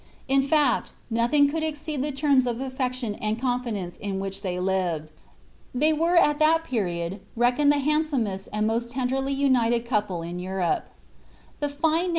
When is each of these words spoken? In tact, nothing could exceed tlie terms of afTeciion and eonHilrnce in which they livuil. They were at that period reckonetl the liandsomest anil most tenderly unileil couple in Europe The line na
In 0.27 0.47
tact, 0.49 0.93
nothing 1.11 1.47
could 1.47 1.61
exceed 1.61 2.01
tlie 2.01 2.15
terms 2.15 2.47
of 2.47 2.57
afTeciion 2.57 3.19
and 3.21 3.37
eonHilrnce 3.39 3.99
in 3.99 4.19
which 4.19 4.41
they 4.41 4.55
livuil. 4.55 5.09
They 5.75 5.93
were 5.93 6.17
at 6.17 6.39
that 6.39 6.63
period 6.63 7.19
reckonetl 7.37 7.69
the 7.69 7.75
liandsomest 7.91 8.49
anil 8.49 8.65
most 8.65 8.93
tenderly 8.93 9.35
unileil 9.35 9.85
couple 9.85 10.23
in 10.23 10.39
Europe 10.39 10.87
The 11.59 11.67
line 11.83 12.05
na 12.09 12.09